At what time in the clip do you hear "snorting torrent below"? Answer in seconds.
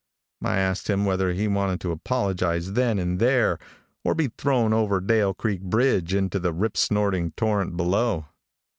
6.75-8.25